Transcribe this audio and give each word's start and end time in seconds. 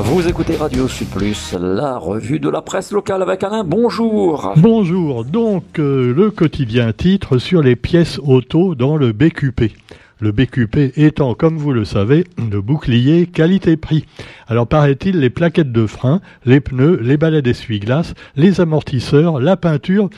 Vous 0.00 0.28
écoutez 0.28 0.54
Radio 0.54 0.86
Sud 0.86 1.08
Plus, 1.08 1.56
la 1.58 1.98
revue 1.98 2.38
de 2.38 2.48
la 2.48 2.62
presse 2.62 2.92
locale 2.92 3.20
avec 3.20 3.42
Alain. 3.42 3.64
Bonjour. 3.64 4.52
Bonjour. 4.56 5.24
Donc, 5.24 5.80
euh, 5.80 6.14
le 6.14 6.30
quotidien 6.30 6.92
titre 6.92 7.38
sur 7.38 7.62
les 7.62 7.74
pièces 7.74 8.20
auto 8.22 8.76
dans 8.76 8.96
le 8.96 9.10
BQP. 9.10 9.72
Le 10.20 10.30
BQP 10.30 10.96
étant, 10.96 11.34
comme 11.34 11.56
vous 11.56 11.72
le 11.72 11.84
savez, 11.84 12.24
le 12.38 12.60
bouclier 12.60 13.26
qualité-prix. 13.26 14.04
Alors 14.46 14.68
paraît-il, 14.68 15.18
les 15.18 15.30
plaquettes 15.30 15.72
de 15.72 15.86
frein, 15.86 16.20
les 16.44 16.60
pneus, 16.60 17.00
les 17.02 17.16
balais 17.16 17.42
d'essuie-glace, 17.42 18.14
les 18.36 18.60
amortisseurs, 18.60 19.40
la 19.40 19.56
peinture 19.56 20.10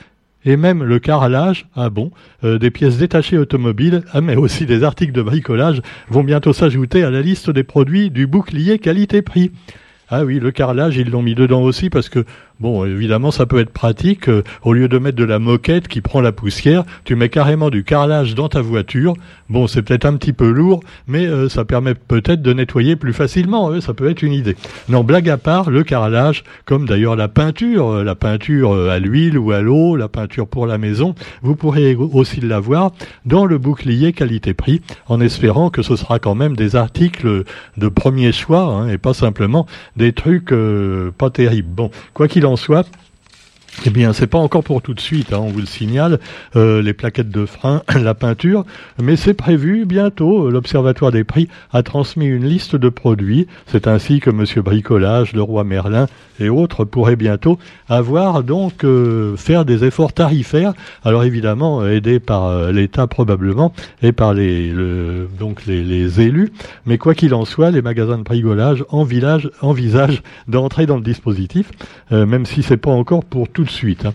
et 0.44 0.56
même 0.56 0.82
le 0.82 0.98
carrelage, 0.98 1.66
ah 1.76 1.90
bon, 1.90 2.10
euh, 2.44 2.58
des 2.58 2.70
pièces 2.70 2.98
détachées 2.98 3.38
automobiles, 3.38 4.02
ah, 4.12 4.20
mais 4.20 4.36
aussi 4.36 4.66
des 4.66 4.82
articles 4.84 5.12
de 5.12 5.22
bricolage 5.22 5.82
vont 6.08 6.24
bientôt 6.24 6.52
s'ajouter 6.52 7.02
à 7.02 7.10
la 7.10 7.20
liste 7.20 7.50
des 7.50 7.64
produits 7.64 8.10
du 8.10 8.26
bouclier 8.26 8.78
qualité-prix. 8.78 9.52
Ah 10.08 10.24
oui, 10.24 10.40
le 10.40 10.50
carrelage, 10.50 10.96
ils 10.96 11.10
l'ont 11.10 11.22
mis 11.22 11.34
dedans 11.34 11.62
aussi 11.62 11.88
parce 11.88 12.08
que, 12.08 12.24
bon, 12.60 12.84
évidemment, 12.84 13.30
ça 13.30 13.46
peut 13.46 13.58
être 13.58 13.72
pratique. 13.72 14.28
Euh, 14.28 14.42
au 14.62 14.72
lieu 14.72 14.88
de 14.88 14.98
mettre 14.98 15.16
de 15.16 15.24
la 15.24 15.38
moquette 15.38 15.88
qui 15.88 16.00
prend 16.00 16.20
la 16.20 16.32
poussière, 16.32 16.84
tu 17.04 17.16
mets 17.16 17.28
carrément 17.28 17.70
du 17.70 17.84
carrelage 17.84 18.34
dans 18.34 18.48
ta 18.48 18.60
voiture. 18.60 19.14
Bon, 19.48 19.66
c'est 19.66 19.82
peut-être 19.82 20.04
un 20.04 20.16
petit 20.16 20.32
peu 20.32 20.50
lourd, 20.50 20.80
mais 21.06 21.26
euh, 21.26 21.48
ça 21.48 21.64
permet 21.64 21.94
peut-être 21.94 22.42
de 22.42 22.52
nettoyer 22.52 22.96
plus 22.96 23.12
facilement. 23.12 23.80
ça 23.80 23.94
peut 23.94 24.08
être 24.08 24.22
une 24.22 24.32
idée. 24.32 24.56
Non, 24.88 25.02
blague 25.02 25.28
à 25.28 25.36
part, 25.36 25.70
le 25.70 25.82
carrelage, 25.82 26.44
comme 26.64 26.86
d'ailleurs 26.86 27.16
la 27.16 27.28
peinture, 27.28 27.88
euh, 27.88 28.04
la 28.04 28.14
peinture 28.14 28.74
à 28.74 28.98
l'huile 28.98 29.38
ou 29.38 29.52
à 29.52 29.60
l'eau, 29.60 29.96
la 29.96 30.08
peinture 30.08 30.46
pour 30.46 30.66
la 30.66 30.78
maison, 30.78 31.14
vous 31.42 31.56
pourrez 31.56 31.94
aussi 31.94 32.40
l'avoir 32.40 32.92
dans 33.24 33.46
le 33.46 33.58
bouclier 33.58 34.12
qualité-prix, 34.12 34.82
en 35.08 35.20
espérant 35.20 35.70
que 35.70 35.82
ce 35.82 35.96
sera 35.96 36.18
quand 36.18 36.34
même 36.34 36.56
des 36.56 36.76
articles 36.76 37.44
de 37.76 37.88
premier 37.88 38.32
choix 38.32 38.62
hein, 38.62 38.88
et 38.88 38.98
pas 38.98 39.14
simplement 39.14 39.66
des 39.96 40.12
trucs 40.12 40.52
euh, 40.52 41.10
pas 41.16 41.30
terribles. 41.30 41.68
Bon, 41.68 41.90
quoi 42.14 42.28
qu'il 42.28 42.46
en 42.46 42.49
soit, 42.56 42.86
eh 43.86 43.90
bien, 43.90 44.12
c'est 44.12 44.26
pas 44.26 44.38
encore 44.38 44.62
pour 44.62 44.82
tout 44.82 44.92
de 44.92 45.00
suite, 45.00 45.32
hein, 45.32 45.38
on 45.40 45.48
vous 45.48 45.60
le 45.60 45.66
signale, 45.66 46.18
euh, 46.54 46.82
les 46.82 46.92
plaquettes 46.92 47.30
de 47.30 47.46
frein, 47.46 47.82
la 47.94 48.14
peinture, 48.14 48.66
mais 49.00 49.16
c'est 49.16 49.32
prévu 49.32 49.86
bientôt. 49.86 50.50
L'Observatoire 50.50 51.12
des 51.12 51.24
prix 51.24 51.48
a 51.72 51.82
transmis 51.82 52.26
une 52.26 52.44
liste 52.44 52.76
de 52.76 52.88
produits. 52.88 53.46
C'est 53.66 53.86
ainsi 53.86 54.20
que 54.20 54.28
Monsieur 54.28 54.60
Bricolage, 54.60 55.32
le 55.32 55.42
roi 55.42 55.64
Merlin 55.64 56.06
et 56.40 56.48
autres 56.48 56.84
pourraient 56.84 57.16
bientôt 57.16 57.58
avoir 57.88 58.42
donc 58.42 58.84
euh, 58.84 59.36
faire 59.36 59.64
des 59.64 59.84
efforts 59.84 60.12
tarifaires. 60.12 60.74
Alors 61.04 61.24
évidemment, 61.24 61.86
aidés 61.86 62.20
par 62.20 62.46
euh, 62.46 62.72
l'État 62.72 63.06
probablement 63.06 63.72
et 64.02 64.12
par 64.12 64.34
les 64.34 64.72
donc 65.38 65.64
les, 65.66 66.20
élus. 66.20 66.52
Mais 66.86 66.98
quoi 66.98 67.14
qu'il 67.14 67.34
en 67.34 67.44
soit, 67.44 67.70
les 67.70 67.82
magasins 67.82 68.18
de 68.18 68.22
bricolage 68.24 68.84
en 68.90 69.04
village 69.04 69.50
envisagent 69.60 70.22
d'entrer 70.48 70.86
dans 70.86 70.96
le 70.96 71.02
dispositif, 71.02 71.70
même 72.10 72.46
si 72.46 72.62
c'est 72.62 72.76
pas 72.76 72.90
encore 72.90 73.24
pour 73.24 73.48
tout 73.48 73.59
de 73.64 73.70
suite. 73.70 74.06
Hein. 74.06 74.14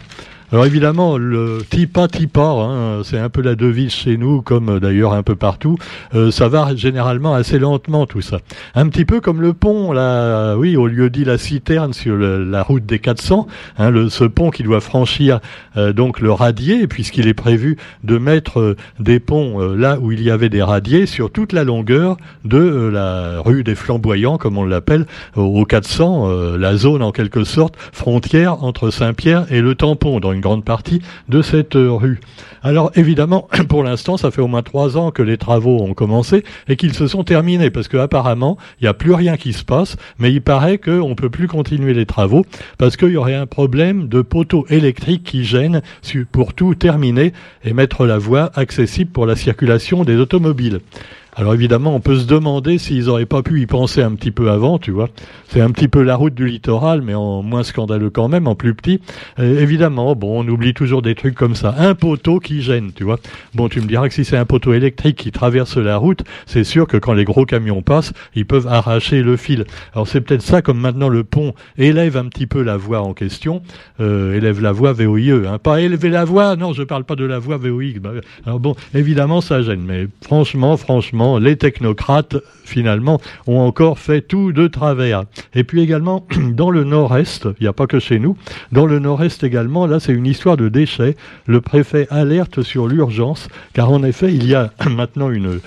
Alors 0.56 0.66
évidemment, 0.66 1.18
le 1.18 1.64
TIPA 1.70 2.08
TIPA, 2.08 2.42
hein, 2.42 3.02
c'est 3.04 3.20
un 3.20 3.28
peu 3.28 3.42
la 3.42 3.56
devise 3.56 3.92
chez 3.92 4.16
nous, 4.16 4.42
comme 4.42 4.70
euh, 4.70 4.80
d'ailleurs 4.80 5.12
un 5.12 5.22
peu 5.22 5.36
partout. 5.36 5.78
Euh, 6.14 6.32
ça 6.32 6.48
va 6.48 6.74
généralement 6.78 7.34
assez 7.34 7.60
lentement 7.60 8.06
tout 8.06 8.22
ça. 8.22 8.38
Un 8.74 8.88
petit 8.88 9.04
peu 9.04 9.20
comme 9.20 9.42
le 9.42 9.52
pont, 9.52 9.92
là, 9.92 10.56
oui, 10.56 10.78
au 10.78 10.88
lieu 10.88 11.10
dit 11.10 11.26
la 11.26 11.38
citerne 11.38 11.92
sur 11.92 12.16
la 12.16 12.64
route 12.64 12.86
des 12.86 13.00
400, 13.00 13.48
hein, 13.78 13.90
le, 13.90 14.08
ce 14.08 14.24
pont 14.24 14.50
qui 14.50 14.64
doit 14.64 14.80
franchir 14.80 15.42
euh, 15.76 15.92
donc 15.92 16.22
le 16.22 16.32
radier, 16.32 16.88
puisqu'il 16.88 17.28
est 17.28 17.34
prévu 17.34 17.76
de 18.06 18.18
mettre 18.18 18.78
des 19.02 19.20
ponts 19.20 19.60
là 19.60 19.98
où 20.00 20.14
il 20.14 20.22
y 20.22 20.32
avait 20.32 20.48
des 20.48 20.64
radiers 20.64 21.06
sur 21.06 21.32
toute 21.32 21.52
la 21.52 21.66
longueur 21.66 22.16
de 22.46 22.60
la 22.94 23.42
rue 23.42 23.66
des 23.66 23.76
Flamboyants, 23.76 24.38
comme 24.38 24.58
on 24.58 24.64
l'appelle, 24.64 25.06
au 25.36 25.66
400, 25.66 26.56
la 26.56 26.78
zone 26.78 27.02
en 27.02 27.12
quelque 27.12 27.44
sorte 27.44 27.76
frontière 27.92 28.64
entre 28.64 28.90
Saint-Pierre 28.90 29.52
et 29.52 29.60
le 29.60 29.76
tampon 29.76 30.22
une 30.32 30.42
grande 30.46 30.64
partie 30.64 31.02
de 31.28 31.42
cette 31.42 31.76
euh, 31.76 31.92
rue. 31.92 32.20
Alors 32.62 32.92
évidemment, 32.96 33.48
pour 33.68 33.84
l'instant, 33.84 34.16
ça 34.16 34.30
fait 34.30 34.42
au 34.42 34.48
moins 34.48 34.62
trois 34.62 34.96
ans 34.96 35.10
que 35.10 35.24
les 35.24 35.38
travaux 35.38 35.82
ont 35.82 35.96
commencé 35.96 36.44
et 36.68 36.76
qu'ils 36.76 36.94
se 36.94 37.08
sont 37.08 37.24
terminés 37.24 37.72
parce 37.72 37.88
qu'apparemment, 37.88 38.58
il 38.80 38.84
n'y 38.84 38.88
a 38.88 38.94
plus 38.94 39.14
rien 39.14 39.38
qui 39.38 39.54
se 39.54 39.66
passe, 39.66 39.98
mais 40.20 40.32
il 40.32 40.42
paraît 40.42 40.78
qu'on 40.78 41.10
ne 41.10 41.16
peut 41.16 41.32
plus 41.32 41.48
continuer 41.48 41.96
les 41.96 42.06
travaux 42.06 42.46
parce 42.78 42.96
qu'il 42.96 43.10
y 43.10 43.18
aurait 43.18 43.34
un 43.34 43.48
problème 43.48 44.08
de 44.08 44.22
poteaux 44.22 44.68
électriques 44.70 45.24
qui 45.24 45.44
gêne 45.44 45.82
pour 46.32 46.54
tout 46.54 46.76
terminer 46.76 47.34
et 47.64 47.74
mettre 47.74 48.06
la 48.06 48.20
voie 48.20 48.52
accessible 48.54 49.10
pour 49.12 49.26
la 49.26 49.36
circulation 49.36 50.04
des 50.04 50.18
automobiles. 50.18 50.80
Alors 51.38 51.54
évidemment, 51.54 51.94
on 51.94 52.00
peut 52.00 52.18
se 52.18 52.26
demander 52.26 52.78
s'ils 52.78 53.06
n'auraient 53.06 53.26
pas 53.26 53.44
pu 53.44 53.62
y 53.62 53.66
penser 53.66 54.02
un 54.02 54.16
petit 54.16 54.32
peu 54.32 54.50
avant, 54.50 54.80
tu 54.80 54.92
vois. 54.92 55.10
C'est 55.50 55.60
un 55.60 55.72
petit 55.72 55.90
peu 55.90 56.02
la 56.02 56.16
route 56.16 56.34
du 56.34 56.48
littoral, 56.48 57.02
mais 57.02 57.14
en 57.14 57.44
moins 57.44 57.64
scandaleux 57.64 58.10
quand 58.10 58.30
même, 58.30 58.48
en 58.48 58.56
plus 58.56 58.74
petit. 58.74 59.02
évidemment, 59.38 60.16
bon, 60.16 60.42
on 60.42 60.48
oublie 60.48 60.74
toujours 60.74 61.02
des 61.02 61.14
trucs 61.14 61.36
comme 61.36 61.56
ça. 61.56 61.76
Un 61.78 61.94
poteau 61.94 62.40
qui 62.40 62.62
gêne, 62.62 62.92
tu 62.96 63.04
vois. 63.04 63.20
Bon, 63.54 63.68
tu 63.68 63.82
me 63.82 63.86
diras 63.86 64.08
que 64.08 64.14
si 64.14 64.24
c'est 64.24 64.38
un 64.38 64.46
poteau 64.46 64.74
électrique 64.74 65.18
qui 65.18 65.32
traverse 65.32 65.76
la 65.76 65.98
route, 65.98 66.24
c'est 66.46 66.64
sûr 66.64 66.88
que 66.88 66.98
quand 66.98 67.14
les 67.14 67.26
gros 67.26 67.46
camions 67.46 67.82
passent, 67.82 68.14
ils 68.34 68.46
peuvent 68.46 68.68
arracher 68.68 69.22
le 69.22 69.36
fil. 69.36 69.66
Alors 69.94 70.08
c'est 70.08 70.22
peut-être 70.22 70.42
ça, 70.42 70.62
comme 70.62 70.80
maintenant 70.80 71.10
le 71.10 71.26
pont 71.26 71.54
élève 71.78 72.16
un 72.16 72.26
petit 72.26 72.48
peu 72.48 72.62
la 72.62 72.78
voie 72.78 73.02
en 73.02 73.14
question, 73.14 73.62
euh, 74.00 74.36
élève 74.36 74.62
la 74.62 74.72
voie 74.72 74.94
VOIE, 74.94 75.46
hein. 75.48 75.58
pas 75.58 75.82
élever 75.82 76.10
la 76.10 76.24
voie, 76.24 76.56
non, 76.56 76.72
je 76.72 76.84
parle 76.84 77.04
pas 77.04 77.16
de 77.16 77.26
la 77.26 77.40
voie 77.40 77.58
VOIE. 77.58 78.00
Bah, 78.00 78.12
alors 78.46 78.60
bon, 78.60 78.76
évidemment, 78.94 79.42
ça 79.42 79.62
gêne, 79.62 79.84
mais 79.86 80.08
franchement, 80.22 80.78
franchement, 80.78 81.25
les 81.40 81.56
technocrates, 81.58 82.38
finalement, 82.64 83.20
ont 83.48 83.60
encore 83.60 84.00
fait 84.00 84.22
tout 84.22 84.52
de 84.52 84.68
travers. 84.68 85.24
Et 85.54 85.64
puis 85.64 85.82
également, 85.82 86.26
dans 86.54 86.70
le 86.70 86.84
nord-est, 86.84 87.48
il 87.60 87.64
n'y 87.64 87.68
a 87.68 87.74
pas 87.74 87.88
que 87.88 88.00
chez 88.00 88.20
nous, 88.20 88.38
dans 88.72 88.86
le 88.86 89.00
nord-est 89.00 89.44
également, 89.44 89.88
là, 89.88 90.00
c'est 90.00 90.14
une 90.14 90.26
histoire 90.26 90.58
de 90.58 90.70
déchets. 90.70 91.16
Le 91.46 91.62
préfet 91.62 92.08
alerte 92.10 92.62
sur 92.62 92.88
l'urgence, 92.88 93.48
car 93.74 93.92
en 93.92 94.04
effet, 94.04 94.34
il 94.34 94.46
y 94.48 94.56
a 94.56 94.72
maintenant 94.90 95.30
une, 95.30 95.60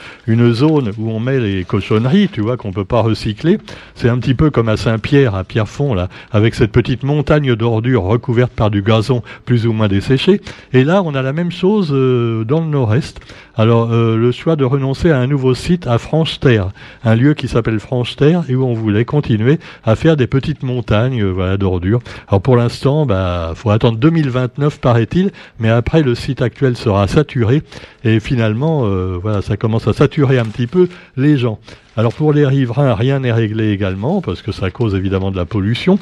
zone 0.52 0.92
où 0.98 1.10
on 1.10 1.20
met 1.20 1.41
les 1.41 1.64
cochonneries, 1.64 2.28
tu 2.28 2.40
vois, 2.40 2.56
qu'on 2.56 2.69
ne 2.69 2.75
peut 2.75 2.84
pas 2.84 3.00
recycler. 3.00 3.58
C'est 3.94 4.08
un 4.08 4.19
petit 4.19 4.34
peu 4.34 4.50
comme 4.50 4.69
à 4.69 4.76
Saint-Pierre, 4.76 5.34
à 5.34 5.44
Pierrefonds, 5.44 5.94
là, 5.94 6.08
avec 6.30 6.54
cette 6.54 6.72
petite 6.72 7.02
montagne 7.02 7.54
d'ordures 7.54 8.02
recouverte 8.02 8.52
par 8.52 8.70
du 8.70 8.82
gazon 8.82 9.22
plus 9.44 9.66
ou 9.66 9.72
moins 9.72 9.88
desséché. 9.88 10.40
Et 10.72 10.84
là, 10.84 11.02
on 11.04 11.14
a 11.14 11.22
la 11.22 11.32
même 11.32 11.50
chose 11.50 11.90
euh, 11.92 12.44
dans 12.44 12.60
le 12.60 12.66
nord-est. 12.66 13.20
Alors, 13.56 13.92
euh, 13.92 14.16
le 14.16 14.30
choix 14.30 14.56
de 14.56 14.64
renoncer 14.64 15.10
à 15.10 15.19
un 15.19 15.26
nouveau 15.26 15.47
site 15.54 15.86
à 15.86 15.98
Franche-Terre, 15.98 16.70
un 17.04 17.14
lieu 17.14 17.34
qui 17.34 17.48
s'appelle 17.48 17.81
Franche-Terre 17.81 18.44
et 18.48 18.54
où 18.54 18.64
on 18.64 18.75
voulait 18.75 19.04
continuer 19.04 19.59
à 19.84 19.97
faire 19.97 20.16
des 20.16 20.26
petites 20.26 20.62
montagnes 20.62 21.22
euh, 21.22 21.31
voilà, 21.31 21.56
d'ordures. 21.56 22.00
Alors 22.28 22.41
pour 22.42 22.56
l'instant, 22.56 23.06
bah, 23.06 23.53
faut 23.54 23.70
attendre 23.70 23.98
2029 23.98 24.81
paraît-il, 24.81 25.31
mais 25.58 25.69
après 25.69 26.03
le 26.03 26.14
site 26.14 26.42
actuel 26.42 26.76
sera 26.76 27.06
saturé 27.08 27.62
et 28.04 28.20
finalement, 28.20 28.82
euh, 28.84 29.41
ça 29.42 29.56
commence 29.56 29.88
à 29.88 29.92
saturer 29.92 30.38
un 30.38 30.47
petit 30.47 30.66
peu 30.66 30.88
les 31.16 31.37
gens. 31.37 31.58
Alors 31.97 32.12
pour 32.12 32.32
les 32.32 32.47
riverains, 32.47 32.94
rien 32.94 33.20
n'est 33.20 33.32
réglé 33.32 33.72
également 33.72 34.20
parce 34.20 34.42
que 34.42 34.53
ça 34.53 34.70
cause 34.70 34.94
évidemment 34.94 35.31
de 35.31 35.37
la 35.37 35.44
pollution. 35.44 35.98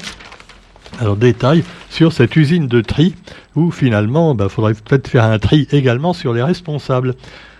Alors 0.99 1.15
détail 1.15 1.63
sur 1.89 2.13
cette 2.13 2.35
usine 2.35 2.67
de 2.67 2.81
tri 2.81 3.13
où 3.55 3.71
finalement 3.71 4.33
il 4.33 4.37
bah, 4.37 4.49
faudrait 4.49 4.73
peut-être 4.73 5.07
faire 5.07 5.25
un 5.25 5.39
tri 5.39 5.67
également 5.71 6.13
sur 6.13 6.33
les 6.33 6.43
responsables. 6.43 7.15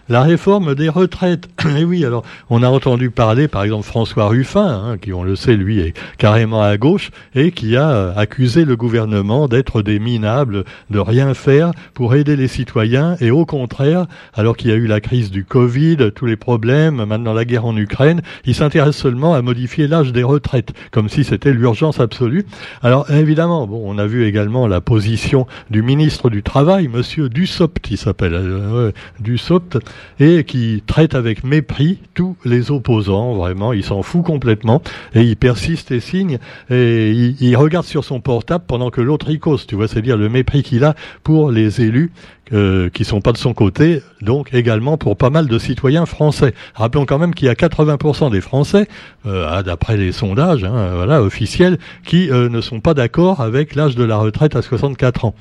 La 0.10 0.22
réforme 0.22 0.74
des 0.74 0.88
retraites. 0.88 1.50
Et 1.66 1.70
eh 1.80 1.84
oui, 1.84 2.06
alors 2.06 2.24
on 2.50 2.64
a 2.64 2.70
entendu 2.70 3.10
parler, 3.10 3.50
par 3.50 3.64
exemple, 3.64 3.86
François 3.86 4.28
Ruffin, 4.28 4.66
hein, 4.66 4.98
qui 4.98 5.12
on 5.12 5.24
le 5.24 5.36
sait, 5.36 5.56
lui 5.56 5.80
est 5.80 5.94
carrément 6.18 6.62
à 6.64 6.78
gauche, 6.78 7.12
et 7.36 7.52
qui 7.52 7.76
a 7.76 7.90
euh, 7.90 8.14
accusé 8.16 8.64
le 8.64 8.78
gouvernement 8.78 9.48
d'être 9.50 9.82
des 9.82 10.00
minables, 10.00 10.64
de 10.90 11.00
rien 11.00 11.34
faire 11.34 11.72
pour 11.94 12.16
aider 12.16 12.38
les 12.38 12.48
citoyens, 12.48 13.18
et 13.20 13.32
au 13.32 13.46
contraire, 13.46 14.06
alors 14.34 14.56
qu'il 14.56 14.70
y 14.70 14.74
a 14.74 14.78
eu 14.78 14.88
la 14.88 15.02
crise 15.02 15.30
du 15.30 15.44
Covid, 15.44 15.98
tous 16.16 16.26
les 16.26 16.38
problèmes, 16.38 17.04
maintenant 17.04 17.34
la 17.34 17.44
guerre 17.44 17.66
en 17.66 17.76
Ukraine, 17.76 18.22
il 18.46 18.56
s'intéresse 18.56 18.96
seulement 18.96 19.34
à 19.34 19.42
modifier 19.42 19.88
l'âge 19.88 20.14
des 20.14 20.24
retraites, 20.24 20.72
comme 20.92 21.10
si 21.10 21.26
c'était 21.26 21.52
l'urgence 21.52 22.00
absolue. 22.00 22.46
Alors 22.82 23.12
évidemment, 23.12 23.68
bon, 23.68 23.82
on 23.84 23.98
a 23.98 24.08
vu 24.08 24.26
également 24.26 24.68
la 24.68 24.80
position 24.80 25.48
du 25.70 25.82
ministre 25.82 26.30
du 26.30 26.44
Travail, 26.44 26.88
Monsieur 26.88 27.28
Dussopt, 27.28 27.92
il 27.92 27.98
s'appelle, 27.98 28.36
euh, 28.36 28.92
Dussopt, 29.20 29.78
et 30.20 30.44
qui 30.44 30.84
traite 30.86 31.16
avec 31.16 31.44
mépris 31.44 32.00
tous 32.14 32.36
les 32.46 32.72
opposants, 32.72 33.34
vraiment, 33.34 33.74
il 33.74 33.84
s'en 33.84 34.02
fout 34.02 34.24
complètement, 34.24 34.82
et 35.14 35.22
il 35.22 35.36
persiste 35.36 35.92
et 35.92 36.00
signe, 36.00 36.40
et 36.70 37.12
il, 37.12 37.56
regarde 37.56 37.86
sur 37.86 38.04
son 38.04 38.20
portable 38.20 38.64
pendant 38.68 38.90
que 38.90 39.02
l'autre 39.02 39.30
y 39.30 39.40
cause, 39.40 39.66
tu 39.68 39.76
vois, 39.76 39.88
c'est-à-dire 39.88 40.18
le 40.18 40.30
mépris 40.30 40.64
qu'il 40.64 40.84
a 40.84 40.96
pour 41.24 41.52
les 41.52 41.82
élus 41.82 42.12
euh, 42.54 42.90
qui 42.90 43.04
sont 43.04 43.20
pas 43.20 43.34
de 43.34 43.38
son 43.38 43.54
côté, 43.54 44.02
donc 44.22 44.54
également 44.54 44.98
pour 44.98 45.18
pas 45.18 45.30
mal 45.30 45.48
de 45.48 45.60
citoyens 45.60 46.06
français. 46.06 46.54
Rappelons 46.76 47.06
quand 47.06 47.20
même 47.20 47.34
qu'il 47.34 47.48
y 47.48 47.50
a 47.50 47.56
80% 47.56 48.32
des 48.32 48.40
Français, 48.40 48.88
euh, 49.26 49.62
d'après 49.64 49.98
les 49.98 50.14
sondages 50.14 50.64
hein, 50.64 50.92
voilà, 50.96 51.22
officiels, 51.22 51.78
qui 52.06 52.32
euh, 52.32 52.48
ne 52.48 52.62
sont 52.62 52.80
pas 52.80 52.94
d'accord 52.94 53.42
avec 53.42 53.76
l'âge 53.76 53.96
de 53.96 54.04
la 54.06 54.16
retraite 54.16 54.56
à 54.56 54.62
64 54.62 55.26
ans. 55.26 55.36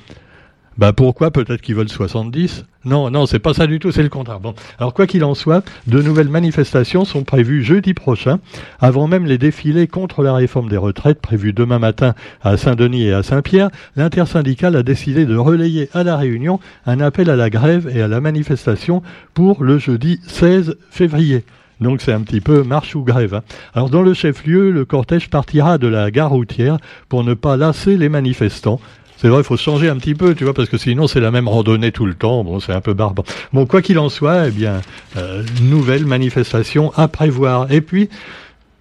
Bah 0.77 0.93
pourquoi 0.93 1.31
Peut-être 1.31 1.61
qu'ils 1.61 1.73
veulent 1.73 1.89
70 1.89 2.65
Non, 2.85 3.09
non, 3.09 3.25
c'est 3.25 3.39
pas 3.39 3.55
ça 3.55 3.65
du 3.65 3.79
tout, 3.79 3.91
c'est 3.91 4.03
le 4.03 4.09
contraire. 4.09 4.39
Bon, 4.39 4.53
alors 4.77 4.93
quoi 4.93 5.07
qu'il 5.07 5.23
en 5.23 5.33
soit, 5.33 5.65
de 5.87 6.03
nouvelles 6.03 6.29
manifestations 6.29 7.03
sont 7.03 7.23
prévues 7.23 7.63
jeudi 7.63 7.95
prochain, 7.95 8.39
avant 8.79 9.07
même 9.07 9.25
les 9.25 9.39
défilés 9.39 9.87
contre 9.87 10.21
la 10.21 10.35
réforme 10.35 10.69
des 10.69 10.77
retraites 10.77 11.19
prévus 11.19 11.51
demain 11.51 11.79
matin 11.79 12.13
à 12.43 12.57
Saint-Denis 12.57 13.07
et 13.07 13.13
à 13.13 13.23
Saint-Pierre. 13.23 13.71
L'intersyndicale 13.95 14.75
a 14.75 14.83
décidé 14.83 15.25
de 15.25 15.35
relayer 15.35 15.89
à 15.93 16.03
la 16.03 16.15
Réunion 16.15 16.59
un 16.85 16.99
appel 16.99 17.31
à 17.31 17.35
la 17.35 17.49
grève 17.49 17.89
et 17.91 18.03
à 18.03 18.07
la 18.07 18.21
manifestation 18.21 19.01
pour 19.33 19.63
le 19.63 19.79
jeudi 19.79 20.19
16 20.27 20.77
février. 20.91 21.43
Donc 21.79 22.01
c'est 22.01 22.13
un 22.13 22.21
petit 22.21 22.41
peu 22.41 22.63
marche 22.63 22.95
ou 22.95 23.03
grève. 23.03 23.35
Hein. 23.35 23.43
Alors 23.73 23.89
dans 23.89 24.01
le 24.01 24.13
chef-lieu, 24.13 24.71
le 24.71 24.85
cortège 24.85 25.29
partira 25.29 25.77
de 25.77 25.87
la 25.87 26.09
gare 26.11 26.31
routière 26.31 26.77
pour 27.09 27.23
ne 27.23 27.33
pas 27.33 27.57
lasser 27.57 27.97
les 27.97 28.09
manifestants. 28.09 28.79
C'est 29.17 29.29
vrai, 29.29 29.39
il 29.39 29.43
faut 29.43 29.57
changer 29.57 29.89
un 29.89 29.97
petit 29.97 30.13
peu, 30.13 30.35
tu 30.35 30.43
vois, 30.43 30.53
parce 30.53 30.69
que 30.69 30.77
sinon 30.77 31.07
c'est 31.07 31.19
la 31.19 31.31
même 31.31 31.47
randonnée 31.47 31.91
tout 31.91 32.05
le 32.05 32.13
temps. 32.13 32.43
Bon, 32.43 32.59
c'est 32.59 32.73
un 32.73 32.81
peu 32.81 32.93
barbare. 32.93 33.25
Bon, 33.51 33.65
quoi 33.65 33.81
qu'il 33.81 33.97
en 33.97 34.09
soit, 34.09 34.47
eh 34.47 34.51
bien, 34.51 34.81
euh, 35.17 35.43
nouvelle 35.63 36.05
manifestation 36.05 36.93
à 36.95 37.07
prévoir. 37.07 37.71
Et 37.71 37.81
puis, 37.81 38.09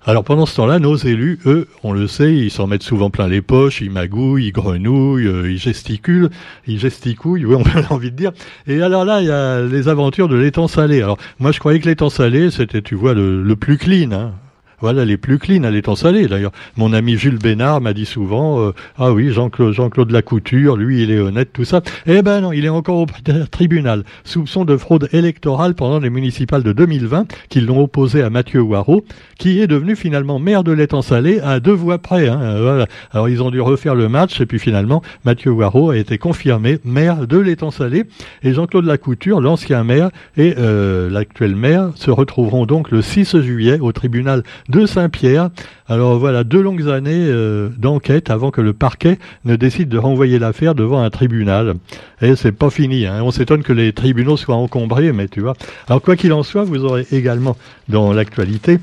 alors 0.04 0.24
pendant 0.24 0.44
ce 0.44 0.54
temps-là, 0.56 0.78
nos 0.78 0.94
élus, 0.94 1.38
eux, 1.46 1.68
on 1.82 1.92
le 1.92 2.06
sait, 2.06 2.34
ils 2.34 2.50
s'en 2.50 2.66
mettent 2.66 2.82
souvent 2.82 3.08
plein 3.08 3.28
les 3.28 3.40
poches, 3.40 3.80
ils 3.80 3.90
magouillent, 3.90 4.48
ils 4.48 4.52
grenouillent, 4.52 5.26
euh, 5.26 5.50
ils 5.50 5.58
gesticulent, 5.58 6.28
ils 6.66 6.78
gesticouillent, 6.78 7.46
oui, 7.46 7.54
on 7.54 7.62
a 7.62 7.90
envie 7.92 8.10
de 8.10 8.16
dire. 8.16 8.32
Et 8.66 8.82
alors 8.82 9.06
là, 9.06 9.22
il 9.22 9.28
y 9.28 9.30
a 9.30 9.62
les 9.62 9.88
aventures 9.88 10.28
de 10.28 10.36
l'étang 10.36 10.68
salé. 10.68 11.00
Alors 11.00 11.16
moi, 11.38 11.50
je 11.50 11.60
croyais 11.60 11.80
que 11.80 11.88
l'étang 11.88 12.10
salé, 12.10 12.50
c'était, 12.50 12.82
tu 12.82 12.94
vois, 12.94 13.14
le, 13.14 13.42
le 13.42 13.56
plus 13.56 13.78
clean. 13.78 14.12
Hein. 14.12 14.32
Voilà, 14.80 15.06
les 15.06 15.16
plus 15.16 15.38
clean 15.38 15.64
à 15.64 15.70
l'étang 15.70 15.96
salé. 15.96 16.26
D'ailleurs, 16.26 16.52
mon 16.76 16.92
ami 16.92 17.16
Jules 17.16 17.38
Bénard 17.38 17.80
m'a 17.80 17.94
dit 17.94 18.04
souvent, 18.04 18.60
euh, 18.60 18.72
ah 18.98 19.12
oui, 19.12 19.32
Jean-Claude 19.32 19.72
Jean 19.72 19.88
Lacouture, 20.10 20.76
lui, 20.76 21.02
il 21.02 21.10
est 21.10 21.18
honnête, 21.18 21.50
tout 21.52 21.64
ça. 21.64 21.80
Eh 22.06 22.20
ben 22.20 22.42
non, 22.42 22.52
il 22.52 22.64
est 22.66 22.70
encore 22.70 22.98
au 22.98 23.06
tribunal. 23.50 24.04
Soupçon 24.24 24.66
de 24.66 24.76
fraude 24.76 25.08
électorale 25.12 25.74
pendant 25.74 25.98
les 25.98 26.10
municipales 26.10 26.62
de 26.62 26.72
2020, 26.72 27.26
qui 27.48 27.62
l'ont 27.62 27.82
opposé 27.82 28.20
à 28.20 28.28
Mathieu 28.28 28.60
Waro, 28.60 29.04
qui 29.38 29.60
est 29.62 29.66
devenu 29.66 29.96
finalement 29.96 30.38
maire 30.38 30.62
de 30.62 30.72
l'étang 30.72 31.00
salé 31.00 31.40
à 31.40 31.58
deux 31.58 31.72
voix 31.72 31.98
près. 31.98 32.28
Hein, 32.28 32.40
euh. 32.42 32.86
Alors 33.12 33.30
ils 33.30 33.42
ont 33.42 33.50
dû 33.50 33.62
refaire 33.62 33.94
le 33.94 34.10
match, 34.10 34.40
et 34.42 34.46
puis 34.46 34.58
finalement, 34.58 35.02
Mathieu 35.24 35.52
Waro 35.52 35.90
a 35.90 35.96
été 35.96 36.18
confirmé 36.18 36.78
maire 36.84 37.26
de 37.26 37.38
l'étang 37.38 37.70
salé. 37.70 38.04
Et 38.42 38.52
Jean-Claude 38.52 38.84
Lacouture, 38.84 39.40
l'ancien 39.40 39.84
maire, 39.84 40.10
et 40.36 40.54
euh, 40.58 41.08
l'actuel 41.08 41.56
maire, 41.56 41.92
se 41.94 42.10
retrouveront 42.10 42.66
donc 42.66 42.90
le 42.90 43.00
6 43.00 43.40
juillet 43.40 43.78
au 43.80 43.92
tribunal 43.92 44.42
de 44.68 44.86
Saint-Pierre. 44.86 45.50
Alors 45.88 46.18
voilà, 46.18 46.44
deux 46.44 46.60
longues 46.60 46.88
années 46.88 47.26
euh, 47.28 47.68
d'enquête 47.78 48.30
avant 48.30 48.50
que 48.50 48.60
le 48.60 48.72
parquet 48.72 49.18
ne 49.44 49.56
décide 49.56 49.88
de 49.88 49.98
renvoyer 49.98 50.38
l'affaire 50.38 50.74
devant 50.74 51.02
un 51.02 51.10
tribunal. 51.10 51.74
Et 52.22 52.36
c'est 52.36 52.52
pas 52.52 52.70
fini. 52.70 53.06
Hein. 53.06 53.22
On 53.22 53.30
s'étonne 53.30 53.62
que 53.62 53.72
les 53.72 53.92
tribunaux 53.92 54.36
soient 54.36 54.56
encombrés, 54.56 55.12
mais 55.12 55.28
tu 55.28 55.40
vois. 55.40 55.54
Alors 55.88 56.02
quoi 56.02 56.16
qu'il 56.16 56.32
en 56.32 56.42
soit, 56.42 56.64
vous 56.64 56.84
aurez 56.84 57.06
également 57.12 57.56
dans 57.88 58.12
l'actualité 58.12 58.78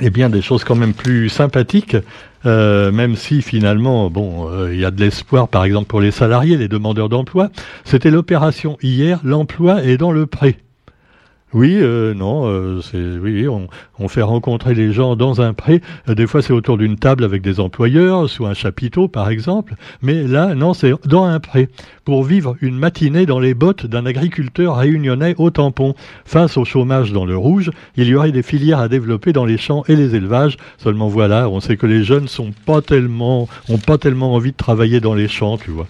eh 0.00 0.10
bien 0.10 0.30
des 0.30 0.40
choses 0.40 0.64
quand 0.64 0.76
même 0.76 0.94
plus 0.94 1.28
sympathiques, 1.28 1.96
euh, 2.46 2.90
même 2.90 3.16
si 3.16 3.42
finalement, 3.42 4.08
bon, 4.08 4.48
euh, 4.48 4.72
il 4.72 4.80
y 4.80 4.84
a 4.84 4.90
de 4.90 5.00
l'espoir, 5.00 5.48
par 5.48 5.64
exemple 5.64 5.88
pour 5.88 6.00
les 6.00 6.10
salariés, 6.10 6.56
les 6.56 6.68
demandeurs 6.68 7.08
d'emploi. 7.08 7.50
C'était 7.84 8.10
l'opération 8.10 8.78
hier, 8.82 9.20
l'emploi 9.24 9.84
est 9.84 9.96
dans 9.96 10.12
le 10.12 10.26
prêt. 10.26 10.56
Oui, 11.52 11.78
euh, 11.80 12.14
non, 12.14 12.46
euh, 12.46 12.80
c'est 12.80 12.96
oui, 12.96 13.48
on, 13.48 14.08
fait 14.08 14.22
rencontrer 14.22 14.72
les 14.72 14.92
gens 14.92 15.16
dans 15.16 15.40
un 15.40 15.52
pré. 15.52 15.82
Euh, 16.08 16.14
des 16.14 16.28
fois, 16.28 16.42
c'est 16.42 16.52
autour 16.52 16.78
d'une 16.78 16.96
table 16.96 17.24
avec 17.24 17.42
des 17.42 17.58
employeurs, 17.58 18.30
sous 18.30 18.46
un 18.46 18.54
chapiteau, 18.54 19.08
par 19.08 19.30
exemple. 19.30 19.74
Mais 20.00 20.22
là, 20.22 20.54
non, 20.54 20.74
c'est 20.74 20.92
dans 21.06 21.24
un 21.24 21.40
pré 21.40 21.68
pour 22.04 22.22
vivre 22.22 22.56
une 22.60 22.76
matinée 22.76 23.26
dans 23.26 23.40
les 23.40 23.54
bottes 23.54 23.86
d'un 23.86 24.06
agriculteur 24.06 24.76
réunionnais 24.76 25.34
au 25.38 25.50
tampon. 25.50 25.94
Face 26.24 26.56
au 26.56 26.64
chômage 26.64 27.12
dans 27.12 27.26
le 27.26 27.36
rouge, 27.36 27.72
il 27.96 28.06
y 28.06 28.14
aurait 28.14 28.32
des 28.32 28.44
filières 28.44 28.78
à 28.78 28.88
développer 28.88 29.32
dans 29.32 29.44
les 29.44 29.58
champs 29.58 29.82
et 29.88 29.96
les 29.96 30.14
élevages. 30.14 30.56
Seulement 30.78 31.08
voilà, 31.08 31.48
on 31.48 31.58
sait 31.58 31.76
que 31.76 31.86
les 31.86 32.04
jeunes 32.04 32.28
sont 32.28 32.52
pas 32.64 32.80
tellement, 32.80 33.48
ont 33.68 33.78
pas 33.78 33.98
tellement 33.98 34.34
envie 34.34 34.52
de 34.52 34.56
travailler 34.56 35.00
dans 35.00 35.14
les 35.14 35.28
champs, 35.28 35.58
tu 35.58 35.72
vois. 35.72 35.88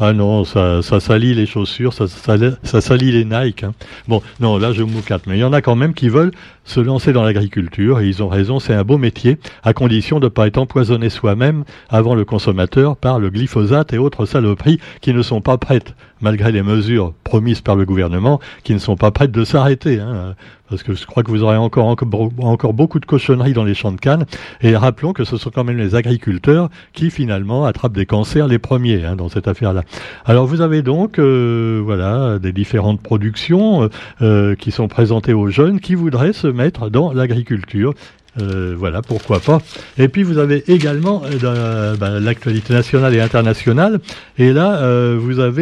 Ah 0.00 0.12
non, 0.12 0.44
ça, 0.44 0.80
ça 0.80 1.00
salit 1.00 1.34
les 1.34 1.44
chaussures, 1.44 1.92
ça, 1.92 2.06
ça, 2.06 2.80
salit 2.80 3.10
les 3.10 3.24
Nike. 3.24 3.64
Hein. 3.64 3.74
Bon, 4.06 4.22
non, 4.38 4.56
là 4.56 4.72
je 4.72 4.84
moucate, 4.84 5.26
mais 5.26 5.36
il 5.36 5.40
y 5.40 5.44
en 5.44 5.52
a 5.52 5.60
quand 5.60 5.74
même 5.74 5.92
qui 5.92 6.08
veulent 6.08 6.30
se 6.64 6.78
lancer 6.78 7.12
dans 7.12 7.24
l'agriculture, 7.24 7.98
et 7.98 8.06
ils 8.06 8.22
ont 8.22 8.28
raison, 8.28 8.60
c'est 8.60 8.74
un 8.74 8.84
beau 8.84 8.96
métier, 8.96 9.38
à 9.64 9.72
condition 9.72 10.20
de 10.20 10.26
ne 10.26 10.28
pas 10.28 10.46
être 10.46 10.58
empoisonné 10.58 11.10
soi-même 11.10 11.64
avant 11.88 12.14
le 12.14 12.24
consommateur 12.24 12.96
par 12.96 13.18
le 13.18 13.30
glyphosate 13.30 13.92
et 13.92 13.98
autres 13.98 14.24
saloperies 14.24 14.78
qui 15.00 15.12
ne 15.12 15.22
sont 15.22 15.40
pas 15.40 15.58
prêtes, 15.58 15.94
malgré 16.20 16.52
les 16.52 16.62
mesures 16.62 17.12
promises 17.24 17.60
par 17.60 17.74
le 17.74 17.84
gouvernement, 17.84 18.38
qui 18.62 18.74
ne 18.74 18.78
sont 18.78 18.96
pas 18.96 19.10
prêtes 19.10 19.32
de 19.32 19.44
s'arrêter. 19.44 19.98
Hein 19.98 20.36
parce 20.68 20.82
que 20.82 20.94
je 20.94 21.06
crois 21.06 21.22
que 21.22 21.30
vous 21.30 21.42
aurez 21.42 21.56
encore, 21.56 22.74
beaucoup 22.74 23.00
de 23.00 23.06
cochonneries 23.06 23.52
dans 23.52 23.64
les 23.64 23.74
champs 23.74 23.92
de 23.92 24.00
canne. 24.00 24.26
Et 24.60 24.76
rappelons 24.76 25.12
que 25.12 25.24
ce 25.24 25.36
sont 25.36 25.50
quand 25.50 25.64
même 25.64 25.78
les 25.78 25.94
agriculteurs 25.94 26.68
qui 26.92 27.10
finalement 27.10 27.64
attrapent 27.64 27.92
des 27.92 28.06
cancers 28.06 28.48
les 28.48 28.58
premiers 28.58 29.04
hein, 29.04 29.16
dans 29.16 29.28
cette 29.28 29.48
affaire-là. 29.48 29.82
Alors 30.24 30.46
vous 30.46 30.60
avez 30.60 30.82
donc 30.82 31.18
euh, 31.18 31.80
voilà 31.84 32.38
des 32.38 32.52
différentes 32.52 33.00
productions 33.00 33.82
euh, 33.82 33.88
euh, 34.22 34.54
qui 34.54 34.70
sont 34.70 34.88
présentées 34.88 35.32
aux 35.32 35.48
jeunes 35.48 35.80
qui 35.80 35.94
voudraient 35.94 36.32
se 36.32 36.46
mettre 36.46 36.90
dans 36.90 37.12
l'agriculture. 37.12 37.94
Euh, 38.40 38.74
voilà, 38.76 39.02
pourquoi 39.02 39.40
pas. 39.40 39.58
Et 39.96 40.08
puis 40.08 40.22
vous 40.22 40.38
avez 40.38 40.64
également 40.68 41.22
euh, 41.24 41.96
bah, 41.96 42.20
l'actualité 42.20 42.72
nationale 42.72 43.14
et 43.14 43.20
internationale. 43.20 43.98
Et 44.38 44.52
là, 44.52 44.78
euh, 44.78 45.16
vous 45.18 45.40
avez 45.40 45.58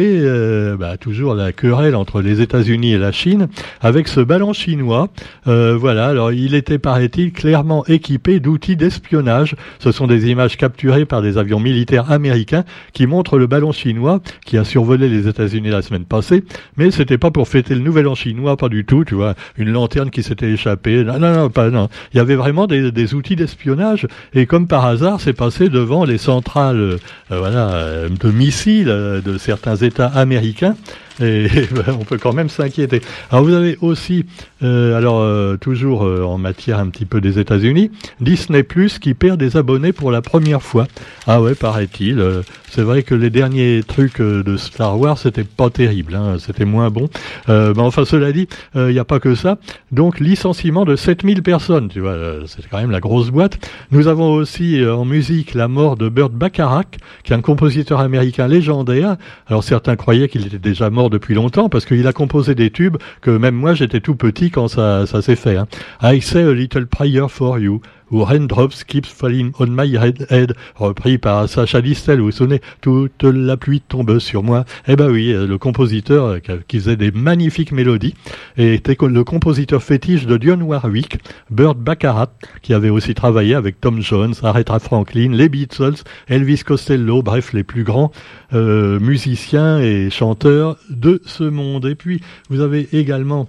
bah, 0.77 0.97
toujours 0.97 1.33
la 1.33 1.51
querelle 1.51 1.95
entre 1.95 2.21
les 2.21 2.41
États-Unis 2.41 2.93
et 2.93 2.97
la 2.97 3.11
Chine 3.11 3.47
avec 3.81 4.07
ce 4.07 4.19
ballon 4.19 4.53
chinois. 4.53 5.09
voilà, 5.45 6.07
alors 6.07 6.31
il 6.31 6.55
était, 6.55 6.77
paraît-il, 6.77 7.31
clairement 7.31 7.85
équipé 7.85 8.39
d'outils 8.39 8.75
d'espionnage. 8.75 9.55
Ce 9.79 9.91
sont 9.91 10.07
des 10.07 10.29
images 10.29 10.57
capturées 10.57 11.05
par 11.05 11.21
des 11.21 11.37
avions 11.37 11.59
militaires 11.59 12.11
américains 12.11 12.63
qui 12.93 13.07
montrent 13.07 13.37
le 13.37 13.47
ballon 13.47 13.71
chinois 13.71 14.21
qui 14.45 14.57
a 14.57 14.63
survolé 14.63 15.09
les 15.09 15.27
États-Unis 15.27 15.69
la 15.69 15.81
semaine 15.81 16.05
passée. 16.05 16.43
Mais 16.77 16.91
c'était 16.91 17.17
pas 17.17 17.31
pour 17.31 17.47
fêter 17.47 17.75
le 17.75 17.81
nouvel 17.81 18.07
an 18.07 18.15
chinois, 18.15 18.57
pas 18.57 18.69
du 18.69 18.85
tout. 18.85 19.03
Tu 19.03 19.15
vois, 19.15 19.35
une 19.57 19.71
lanterne 19.71 20.09
qui 20.09 20.23
s'était 20.23 20.51
échappée. 20.51 21.03
Non, 21.03 21.19
non, 21.19 21.33
non, 21.33 21.49
pas 21.49 21.69
non. 21.69 21.89
Il 22.13 22.17
y 22.17 22.19
avait 22.19 22.35
vraiment 22.35 22.56
des, 22.65 23.13
outils 23.13 23.35
d'espionnage. 23.35 24.07
Et 24.33 24.47
comme 24.47 24.67
par 24.67 24.85
hasard, 24.85 25.21
c'est 25.21 25.33
passé 25.33 25.69
devant 25.69 26.05
les 26.05 26.17
centrales 26.17 26.79
euh, 26.79 26.97
voilà, 27.29 27.69
euh, 27.73 28.09
de 28.09 28.31
missiles 28.31 28.89
euh, 28.89 29.21
de 29.21 29.37
certains 29.37 29.75
États 29.75 30.07
américains. 30.07 30.75
Et, 31.21 31.47
on 31.87 32.03
peut 32.03 32.17
quand 32.17 32.33
même 32.33 32.49
s'inquiéter. 32.49 33.01
Alors 33.31 33.45
vous 33.45 33.53
avez 33.53 33.77
aussi, 33.81 34.25
alors 34.61 35.25
toujours 35.59 36.01
en 36.01 36.37
matière 36.37 36.79
un 36.79 36.87
petit 36.89 37.05
peu 37.05 37.21
des 37.21 37.39
États-Unis, 37.39 37.91
Disney 38.21 38.63
Plus 38.63 38.99
qui 38.99 39.13
perd 39.13 39.39
des 39.39 39.57
abonnés 39.57 39.93
pour 39.93 40.11
la 40.11 40.21
première 40.21 40.61
fois. 40.61 40.87
Ah 41.25 41.41
ouais, 41.41 41.55
paraît-il. 41.55 42.23
c'est 42.69 42.81
vrai 42.81 43.03
que 43.03 43.15
les 43.15 43.29
derniers 43.29 43.81
trucs 43.85 44.21
de 44.21 44.57
Star 44.57 44.99
Wars 44.99 45.17
c'était 45.17 45.43
pas 45.43 45.69
terrible, 45.69 46.15
hein, 46.15 46.37
c'était 46.39 46.65
moins 46.65 46.89
bon. 46.89 47.09
mais 47.47 47.79
enfin 47.79 48.05
cela 48.05 48.31
dit, 48.31 48.47
il 48.75 48.87
n'y 48.87 48.99
a 48.99 49.05
pas 49.05 49.19
que 49.19 49.35
ça. 49.35 49.57
Donc 49.91 50.19
licenciement 50.19 50.85
de 50.85 50.95
7000 50.95 51.43
personnes, 51.43 51.89
tu 51.89 51.99
vois 51.99 52.15
c'est 52.45 52.67
quand 52.69 52.79
même 52.79 52.91
la 52.91 52.99
grosse 52.99 53.29
boîte. 53.29 53.57
Nous 53.91 54.07
avons 54.07 54.33
aussi 54.33 54.79
euh, 54.79 54.95
en 54.95 55.05
musique 55.05 55.53
la 55.53 55.67
mort 55.67 55.97
de 55.97 56.09
Burt 56.09 56.31
Bacharach, 56.31 56.97
qui 57.23 57.33
est 57.33 57.35
un 57.35 57.41
compositeur 57.41 57.99
américain 57.99 58.47
légendaire. 58.47 59.17
Alors 59.47 59.63
certains 59.63 59.95
croyaient 59.95 60.29
qu'il 60.29 60.45
était 60.45 60.59
déjà 60.59 60.89
mort 60.89 61.06
depuis 61.09 61.33
longtemps 61.33 61.69
parce 61.69 61.85
qu'il 61.85 62.05
a 62.07 62.13
composé 62.13 62.55
des 62.55 62.71
tubes 62.71 62.97
que 63.21 63.31
même 63.31 63.55
moi 63.55 63.73
j'étais 63.73 63.99
tout 63.99 64.15
petit 64.15 64.51
quand 64.51 64.67
ça, 64.67 65.05
ça 65.05 65.21
s'est 65.21 65.35
fait. 65.35 65.57
Hein. 65.57 65.67
I 66.01 66.21
say 66.21 66.41
a 66.41 66.51
little 66.51 66.85
prayer 66.85 67.27
for 67.29 67.59
you 67.59 67.81
ou 68.11 68.23
Raindrops 68.23 68.83
Keeps 68.85 69.09
Falling 69.09 69.51
on 69.59 69.67
My 69.67 69.95
Head, 70.29 70.55
repris 70.75 71.17
par 71.17 71.49
Sacha 71.49 71.81
Distel, 71.81 72.21
vous 72.21 72.31
vous 72.31 72.57
toute 72.81 73.23
la 73.23 73.57
pluie 73.57 73.81
tombe 73.81 74.19
sur 74.19 74.43
moi. 74.43 74.65
Eh 74.87 74.95
ben 74.95 75.09
oui, 75.09 75.33
le 75.33 75.57
compositeur 75.57 76.25
euh, 76.25 76.39
qui 76.67 76.79
faisait 76.79 76.95
des 76.95 77.11
magnifiques 77.11 77.71
mélodies 77.71 78.13
était 78.57 78.95
le 79.07 79.23
compositeur 79.23 79.83
fétiche 79.83 80.25
de 80.25 80.37
Dionne 80.37 80.63
Warwick, 80.63 81.19
Burt 81.49 81.77
Baccarat, 81.77 82.31
qui 82.61 82.73
avait 82.73 82.89
aussi 82.89 83.13
travaillé 83.13 83.55
avec 83.55 83.79
Tom 83.79 84.01
Jones, 84.01 84.33
Aretha 84.43 84.79
Franklin, 84.79 85.31
les 85.33 85.49
Beatles, 85.49 86.03
Elvis 86.27 86.63
Costello, 86.65 87.21
bref, 87.21 87.53
les 87.53 87.63
plus 87.63 87.83
grands 87.83 88.11
euh, 88.53 88.99
musiciens 88.99 89.79
et 89.79 90.09
chanteurs 90.09 90.77
de 90.89 91.21
ce 91.25 91.43
monde. 91.43 91.85
Et 91.85 91.95
puis, 91.95 92.21
vous 92.49 92.61
avez 92.61 92.87
également 92.93 93.47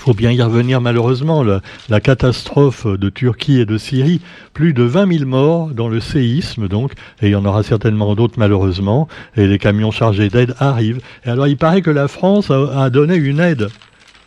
faut 0.00 0.14
bien 0.14 0.30
y 0.30 0.40
revenir 0.40 0.80
malheureusement, 0.80 1.44
la, 1.44 2.00
catastrophe 2.00 2.86
de 2.86 3.10
Turquie 3.10 3.60
et 3.60 3.66
de 3.66 3.76
Syrie, 3.76 4.20
plus 4.54 4.72
de 4.72 4.82
20 4.82 5.18
000 5.18 5.28
morts 5.28 5.68
dans 5.68 5.88
le 5.88 6.00
séisme 6.00 6.68
donc, 6.68 6.92
et 7.20 7.26
il 7.26 7.32
y 7.32 7.36
en 7.36 7.44
aura 7.44 7.62
certainement 7.62 8.14
d'autres 8.14 8.38
malheureusement, 8.38 9.08
et 9.36 9.46
les 9.46 9.58
camions 9.58 9.90
chargés 9.90 10.30
d'aide 10.30 10.54
arrivent. 10.58 11.00
Et 11.24 11.28
alors 11.28 11.46
il 11.46 11.58
paraît 11.58 11.82
que 11.82 11.90
la 11.90 12.08
France 12.08 12.50
a, 12.50 12.88
donné 12.90 13.14
une 13.16 13.40
aide. 13.40 13.68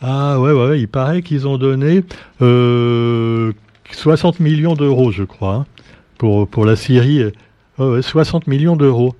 Ah 0.00 0.38
ouais, 0.38 0.52
ouais, 0.52 0.80
il 0.80 0.88
paraît 0.88 1.22
qu'ils 1.22 1.48
ont 1.48 1.58
donné 1.58 2.04
euh, 2.40 3.52
60 3.90 4.38
millions 4.40 4.74
d'euros 4.74 5.10
je 5.10 5.24
crois, 5.24 5.54
hein, 5.54 5.66
pour, 6.18 6.46
pour 6.46 6.64
la 6.64 6.76
Syrie. 6.76 7.32
60 7.78 8.46
millions 8.46 8.76
d'euros. 8.76 9.16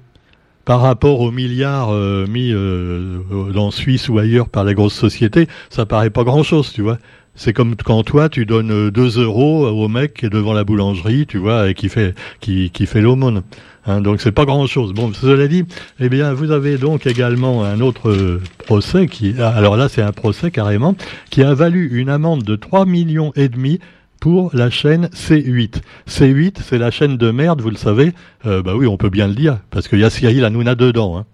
Par 0.64 0.80
rapport 0.80 1.20
aux 1.20 1.30
milliards 1.30 1.92
euh, 1.92 2.26
mis 2.26 2.52
euh, 2.52 3.20
dans 3.52 3.70
Suisse 3.70 4.08
ou 4.08 4.18
ailleurs 4.18 4.48
par 4.48 4.64
les 4.64 4.74
grosses 4.74 4.94
sociétés, 4.94 5.46
ça 5.70 5.86
paraît 5.86 6.10
pas 6.10 6.24
grand-chose, 6.24 6.72
tu 6.72 6.82
vois. 6.82 6.98
C'est 7.36 7.52
comme 7.52 7.74
quand 7.74 8.04
toi 8.04 8.28
tu 8.28 8.46
donnes 8.46 8.90
2 8.90 9.20
euros 9.20 9.66
au 9.66 9.88
mec 9.88 10.14
qui 10.14 10.26
est 10.26 10.30
devant 10.30 10.52
la 10.52 10.62
boulangerie, 10.62 11.26
tu 11.26 11.38
vois, 11.38 11.68
et 11.68 11.74
qui 11.74 11.88
fait 11.88 12.14
qui, 12.40 12.70
qui 12.70 12.86
fait 12.86 13.00
l'aumône. 13.00 13.42
Hein, 13.86 14.00
donc 14.00 14.20
c'est 14.20 14.32
pas 14.32 14.44
grand 14.44 14.66
chose. 14.68 14.92
Bon, 14.94 15.12
cela 15.12 15.48
dit, 15.48 15.64
eh 15.98 16.08
bien, 16.08 16.32
vous 16.32 16.52
avez 16.52 16.78
donc 16.78 17.06
également 17.06 17.64
un 17.64 17.80
autre 17.80 18.40
procès 18.58 19.08
qui, 19.08 19.34
alors 19.40 19.76
là, 19.76 19.88
c'est 19.88 20.00
un 20.00 20.12
procès 20.12 20.52
carrément 20.52 20.94
qui 21.30 21.42
a 21.42 21.54
valu 21.54 21.90
une 21.92 22.08
amende 22.08 22.44
de 22.44 22.54
3 22.54 22.86
millions 22.86 23.32
et 23.34 23.48
demi 23.48 23.80
pour 24.24 24.48
la 24.54 24.70
chaîne 24.70 25.08
C8. 25.08 25.82
C8, 26.08 26.56
c'est 26.62 26.78
la 26.78 26.90
chaîne 26.90 27.18
de 27.18 27.30
merde, 27.30 27.60
vous 27.60 27.68
le 27.68 27.76
savez. 27.76 28.14
Euh, 28.46 28.62
bah 28.62 28.74
oui, 28.74 28.86
on 28.86 28.96
peut 28.96 29.10
bien 29.10 29.28
le 29.28 29.34
dire, 29.34 29.58
parce 29.68 29.86
qu'il 29.86 29.98
y 29.98 30.04
a 30.04 30.08
Cyril 30.08 30.46
Hanouna 30.46 30.74
dedans. 30.74 31.18
Hein. 31.18 31.26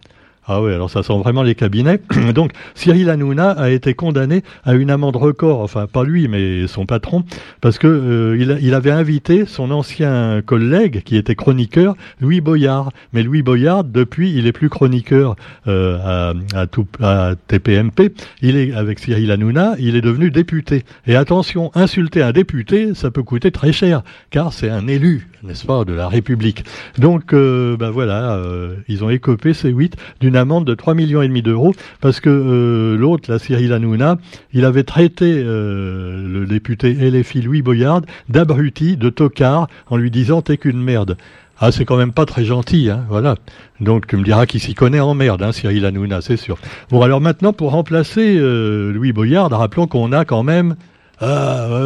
Ah 0.53 0.61
oui, 0.61 0.73
alors 0.75 0.91
ça 0.91 1.05
sent 1.05 1.17
vraiment 1.17 1.45
les 1.45 1.55
cabinets. 1.55 2.01
Donc 2.35 2.51
Cyril 2.75 3.09
Hanouna 3.09 3.53
a 3.53 3.71
été 3.71 3.95
condamné 3.95 4.43
à 4.65 4.75
une 4.75 4.91
amende 4.91 5.15
record, 5.15 5.61
enfin 5.61 5.87
pas 5.87 6.03
lui, 6.03 6.27
mais 6.27 6.67
son 6.67 6.87
patron, 6.87 7.23
parce 7.61 7.79
que 7.79 7.87
euh, 7.87 8.37
il, 8.37 8.59
il, 8.61 8.75
avait 8.75 8.91
invité 8.91 9.47
son 9.47 9.71
ancien 9.71 10.43
collègue 10.45 11.03
qui 11.05 11.17
était 11.17 11.37
chroniqueur, 11.37 11.95
Louis 12.21 12.41
Boyard. 12.41 12.91
Mais 13.13 13.23
Louis 13.23 13.43
Boyard, 13.43 13.85
depuis, 13.85 14.33
il 14.33 14.49
est 14.49 14.53
plus 14.53 14.69
chroniqueur 14.69 15.37
euh, 15.69 15.99
à, 16.03 16.35
à, 16.59 16.67
tout, 16.67 16.89
à 17.01 17.35
TPMP. 17.47 18.13
Il 18.43 18.57
est 18.57 18.73
avec 18.73 18.99
Cyril 18.99 19.31
Hanouna, 19.31 19.77
il 19.79 19.95
est 19.95 20.01
devenu 20.01 20.33
député. 20.33 20.83
Et 21.07 21.15
attention, 21.15 21.71
insulter 21.77 22.23
un 22.23 22.33
député, 22.33 22.95
ça 22.95 23.13
peut 23.13 23.23
coûter 23.23 23.53
très 23.53 23.71
cher, 23.71 24.03
car 24.31 24.53
c'est 24.53 24.69
un 24.69 24.89
élu, 24.89 25.29
n'est-ce 25.43 25.67
pas, 25.67 25.85
de 25.85 25.93
la 25.93 26.09
République. 26.09 26.65
Donc, 26.99 27.33
euh, 27.33 27.77
ben 27.77 27.91
voilà, 27.91 28.35
euh, 28.35 28.77
ils 28.89 29.05
ont 29.05 29.11
écopé 29.11 29.55
ces 29.55 29.71
huit 29.71 29.97
d'une 30.21 30.37
amende 30.37 30.67
de 30.67 30.75
3 30.75 30.95
millions 30.95 31.23
et 31.23 31.29
demi 31.29 31.43
d'euros 31.43 31.75
parce 32.01 32.21
que 32.21 32.31
euh, 32.31 32.97
l'autre, 32.97 33.31
la 33.31 33.39
Cyril 33.39 33.73
Hanouna, 33.73 34.19
il 34.53 34.65
avait 34.65 34.85
traité 34.85 35.43
le 35.43 36.45
député 36.47 36.93
LFI 36.93 37.43
Louis 37.43 37.63
Boyard 37.63 38.03
d'abruti, 38.29 38.97
de 38.97 39.11
tocard, 39.11 39.69
en 39.89 39.97
lui 39.97 40.11
disant 40.11 40.43
t'es 40.43 40.57
qu'une 40.57 40.83
merde. 40.83 41.17
Ah, 41.59 41.73
c'est 41.73 41.85
quand 41.85 41.97
même 41.97 42.13
pas 42.13 42.25
très 42.25 42.45
gentil, 42.45 42.89
hein, 42.89 43.05
voilà. 43.11 43.37
Donc 43.81 44.07
tu 44.07 44.17
me 44.17 44.25
diras 44.25 44.47
qu'il 44.47 44.61
s'y 44.61 44.75
connaît 44.75 45.01
en 45.01 45.15
merde, 45.15 45.43
hein, 45.43 45.53
Cyril 45.53 45.85
Hanouna, 45.85 46.23
c'est 46.23 46.39
sûr. 46.39 46.57
Bon, 46.91 47.03
alors 47.03 47.21
maintenant, 47.21 47.53
pour 47.53 47.73
remplacer 47.73 48.39
Louis 48.39 49.13
Boyard, 49.13 49.51
rappelons 49.51 49.87
qu'on 49.87 50.13
a 50.13 50.25
quand 50.25 50.43
même 50.43 50.77
ah, 51.23 51.69
ouais, 51.69 51.77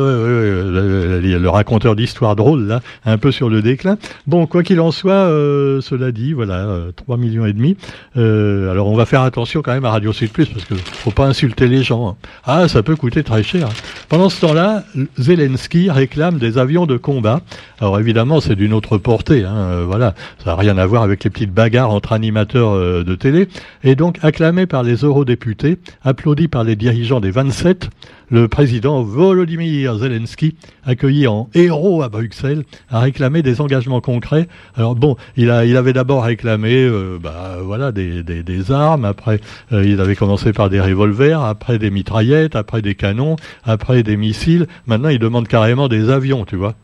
le, 0.71 1.49
raconteur 1.49 1.97
d'histoire 1.97 2.37
drôle, 2.37 2.67
là, 2.67 2.81
un 3.05 3.19
peu 3.19 3.33
sur 3.33 3.49
le 3.49 3.63
déclin. 3.63 3.99
Bon, 4.29 4.47
quoi 4.47 4.63
qu'il 4.63 4.81
en 4.81 4.93
soit, 4.93 5.13
euh, 5.13 5.81
cela 5.81 6.13
dit, 6.13 6.33
voilà, 6.33 6.67
euh, 6.67 6.93
3 6.93 7.17
millions 7.17 7.45
et 7.45 7.53
demi. 7.53 7.77
Euh, 8.17 8.71
alors, 8.71 8.87
on 8.87 8.95
va 8.95 9.07
faire 9.07 9.23
attention 9.23 9.61
quand 9.61 9.73
même 9.73 9.85
à 9.85 9.91
Radio 9.91 10.13
Sud 10.13 10.31
Plus, 10.31 10.47
parce 10.47 10.65
que 10.65 10.75
faut 10.75 11.11
pas 11.11 11.27
insulter 11.27 11.67
les 11.67 11.83
gens. 11.83 12.11
Hein. 12.11 12.17
Ah, 12.45 12.69
ça 12.69 12.85
peut 12.85 12.95
coûter 12.95 13.25
très 13.25 13.43
cher. 13.43 13.69
Pendant 14.09 14.29
ce 14.29 14.41
temps-là, 14.41 14.85
Zelensky 15.19 15.91
réclame 15.91 16.39
des 16.39 16.57
avions 16.57 16.87
de 16.87 16.97
combat. 16.97 17.41
Alors, 17.81 17.99
évidemment, 17.99 18.41
c'est 18.41 18.55
d'une 18.55 18.73
autre 18.73 18.99
portée, 18.99 19.45
hein, 19.45 19.57
euh, 19.57 19.85
voilà. 19.85 20.15
Ça 20.45 20.51
n'a 20.51 20.57
rien 20.57 20.79
à 20.79 20.87
voir 20.87 21.03
avec 21.03 21.25
les 21.25 21.31
petites 21.31 21.53
bagarres 21.53 21.91
entre 21.91 22.13
animateurs 22.13 23.05
de 23.05 23.15
télé. 23.17 23.49
Et 23.83 23.97
donc, 23.97 24.19
acclamé 24.23 24.67
par 24.67 24.85
les 24.85 24.97
eurodéputés, 24.97 25.79
applaudi 26.05 26.47
par 26.47 26.63
les 26.63 26.77
dirigeants 26.77 27.19
des 27.19 27.33
27, 27.33 27.91
le 28.35 28.49
président 28.49 29.01
Volodymyr 29.05 29.97
Zelensky, 29.97 30.57
accueilli 30.85 31.29
en 31.29 31.49
héros 31.55 32.03
à 32.03 32.09
Bruxelles, 32.09 32.65
a 32.91 32.99
réclamé 32.99 33.43
des 33.43 33.61
engagements 33.61 34.01
concrets. 34.01 34.49
Alors 34.75 34.97
bon, 34.97 35.15
il, 35.37 35.53
a, 35.53 35.65
il 35.65 35.77
avait 35.77 35.93
d'abord 35.93 36.25
réclamé 36.25 36.75
euh, 36.75 37.17
bah, 37.23 37.59
voilà, 37.63 37.93
des, 37.93 38.25
des, 38.25 38.43
des, 38.43 38.73
armes, 38.73 39.05
après 39.05 39.39
euh, 39.71 39.87
il 39.87 40.01
avait 40.01 40.17
commencé 40.17 40.53
par 40.53 40.69
des 40.69 40.81
revolvers, 40.81 41.43
après 41.43 41.79
des 41.79 41.93
mitraillettes, 41.93 42.57
après 42.57 42.83
des 42.83 42.97
canons, 42.97 43.37
après 43.63 44.03
des 44.03 44.17
missiles. 44.17 44.67
Maintenant, 44.87 45.11
il 45.11 45.21
demande 45.21 45.47
carrément 45.47 45.87
des 45.87 46.11
avions, 46.11 46.45
tu 46.45 46.57
vois. 46.57 46.75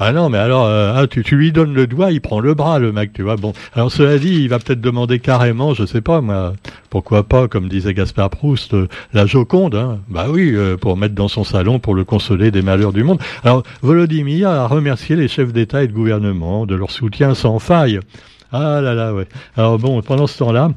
Ah 0.00 0.12
non, 0.12 0.28
mais 0.28 0.38
alors, 0.38 0.64
euh, 0.66 0.92
ah, 0.94 1.08
tu, 1.08 1.24
tu, 1.24 1.36
lui 1.36 1.50
donnes 1.50 1.74
le 1.74 1.88
doigt, 1.88 2.12
il 2.12 2.20
prend 2.20 2.38
le 2.38 2.54
bras, 2.54 2.78
le 2.78 2.92
mec, 2.92 3.12
tu 3.12 3.22
vois. 3.22 3.34
Bon, 3.34 3.52
alors 3.74 3.90
cela 3.90 4.16
dit, 4.18 4.42
il 4.42 4.48
va 4.48 4.60
peut-être 4.60 4.80
demander 4.80 5.18
carrément, 5.18 5.74
je 5.74 5.84
sais 5.86 6.00
pas, 6.00 6.20
moi, 6.20 6.52
pourquoi 6.88 7.24
pas, 7.24 7.48
comme 7.48 7.68
disait 7.68 7.94
Gaspard 7.94 8.30
Proust, 8.30 8.74
euh, 8.74 8.86
la 9.12 9.26
Joconde, 9.26 9.74
hein. 9.74 9.98
bah 10.08 10.26
oui, 10.30 10.52
euh, 10.54 10.76
pour 10.76 10.96
mettre 10.96 11.16
dans 11.16 11.26
son 11.26 11.42
salon, 11.42 11.80
pour 11.80 11.96
le 11.96 12.04
consoler 12.04 12.52
des 12.52 12.62
malheurs 12.62 12.92
du 12.92 13.02
monde. 13.02 13.18
Alors, 13.42 13.64
Volodymyr 13.82 14.48
a 14.48 14.68
remercié 14.68 15.16
les 15.16 15.26
chefs 15.26 15.52
d'État 15.52 15.82
et 15.82 15.88
de 15.88 15.92
gouvernement 15.92 16.64
de 16.64 16.76
leur 16.76 16.92
soutien 16.92 17.34
sans 17.34 17.58
faille. 17.58 17.98
Ah 18.52 18.80
là 18.80 18.94
là, 18.94 19.12
ouais. 19.12 19.26
Alors 19.56 19.78
bon, 19.78 20.00
pendant 20.02 20.28
ce 20.28 20.38
temps-là, 20.38 20.70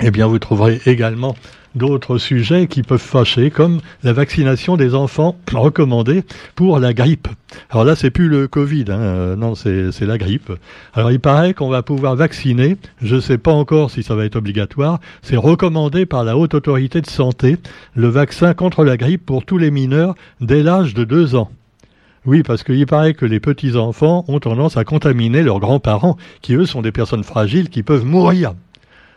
eh 0.00 0.10
bien, 0.10 0.26
vous 0.26 0.40
trouverez 0.40 0.80
également 0.86 1.36
d'autres 1.74 2.18
sujets 2.18 2.66
qui 2.66 2.82
peuvent 2.82 3.00
fâcher, 3.00 3.50
comme 3.50 3.80
la 4.02 4.12
vaccination 4.12 4.76
des 4.76 4.94
enfants 4.94 5.36
recommandée 5.52 6.24
pour 6.54 6.78
la 6.78 6.92
grippe. 6.92 7.28
Alors 7.70 7.84
là, 7.84 7.96
c'est 7.96 8.10
plus 8.10 8.28
le 8.28 8.48
Covid, 8.48 8.84
hein, 8.88 9.36
non, 9.36 9.54
c'est 9.54 10.00
la 10.00 10.18
grippe. 10.18 10.52
Alors 10.94 11.10
il 11.10 11.20
paraît 11.20 11.54
qu'on 11.54 11.68
va 11.68 11.82
pouvoir 11.82 12.16
vacciner, 12.16 12.76
je 13.00 13.16
ne 13.16 13.20
sais 13.20 13.38
pas 13.38 13.52
encore 13.52 13.90
si 13.90 14.02
ça 14.02 14.14
va 14.14 14.24
être 14.24 14.36
obligatoire, 14.36 15.00
c'est 15.22 15.36
recommandé 15.36 16.06
par 16.06 16.24
la 16.24 16.36
Haute 16.36 16.54
Autorité 16.54 17.00
de 17.00 17.08
Santé, 17.08 17.56
le 17.94 18.08
vaccin 18.08 18.54
contre 18.54 18.84
la 18.84 18.96
grippe 18.96 19.26
pour 19.26 19.44
tous 19.44 19.58
les 19.58 19.70
mineurs 19.70 20.14
dès 20.40 20.62
l'âge 20.62 20.94
de 20.94 21.04
2 21.04 21.34
ans. 21.34 21.50
Oui, 22.24 22.44
parce 22.44 22.62
qu'il 22.62 22.86
paraît 22.86 23.14
que 23.14 23.26
les 23.26 23.40
petits-enfants 23.40 24.24
ont 24.28 24.38
tendance 24.38 24.76
à 24.76 24.84
contaminer 24.84 25.42
leurs 25.42 25.58
grands-parents, 25.58 26.16
qui 26.40 26.54
eux 26.54 26.66
sont 26.66 26.80
des 26.80 26.92
personnes 26.92 27.24
fragiles 27.24 27.68
qui 27.68 27.82
peuvent 27.82 28.04
mourir. 28.04 28.54